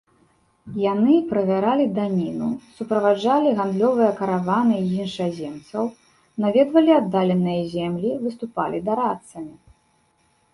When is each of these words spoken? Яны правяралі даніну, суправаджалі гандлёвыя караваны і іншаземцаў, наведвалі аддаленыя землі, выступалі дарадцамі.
Яны 0.91 1.15
правяралі 1.33 1.83
даніну, 1.97 2.47
суправаджалі 2.79 3.49
гандлёвыя 3.59 4.09
караваны 4.21 4.75
і 4.85 4.89
іншаземцаў, 5.03 5.83
наведвалі 6.47 6.91
аддаленыя 7.01 7.61
землі, 7.77 8.11
выступалі 8.27 8.77
дарадцамі. 8.91 9.55